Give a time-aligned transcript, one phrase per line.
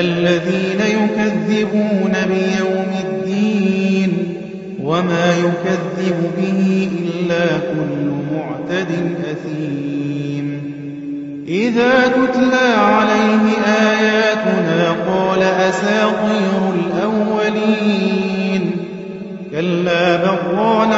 [0.00, 4.12] الذين يكذبون بيوم الدين
[4.82, 8.88] وما يكذب به إلا كل معتد
[9.30, 10.62] أثيم.
[11.48, 18.70] إذا تتلى عليه آياتنا قال أساطير الأولين.
[19.52, 20.92] كلا بغان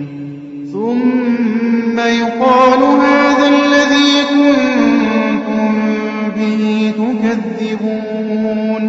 [0.73, 5.73] ثم يقال هذا الذي كنتم
[6.37, 6.63] به
[6.97, 8.85] تكذبون.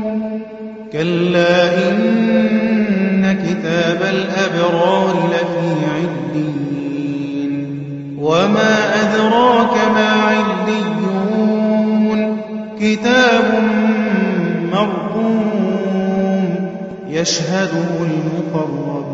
[0.93, 5.69] كلا إن كتاب الأبرار لفي
[8.29, 11.39] وما أدراك ما عليون
[12.79, 13.45] كتاب
[14.73, 16.55] مرقوم
[17.09, 19.13] يشهده المقربون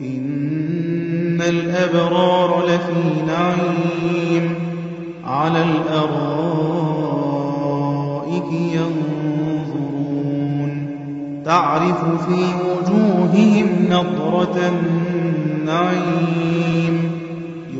[0.00, 4.54] إن الأبرار لفي نعيم
[5.24, 6.12] على الأرائك
[8.52, 9.96] ينظرون
[11.44, 16.55] تعرف في وجوههم نضرة النعيم